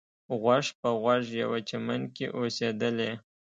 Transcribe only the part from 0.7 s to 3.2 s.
په غوږ یوه چمن کې اوسېدلې.